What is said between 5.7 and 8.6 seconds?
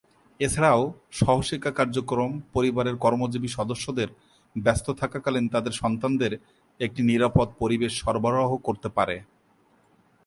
সন্তানদের একটি নিরাপদ পরিবেশ সরবরাহ